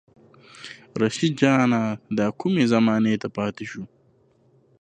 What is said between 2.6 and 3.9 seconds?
زمانې ته پاتې شو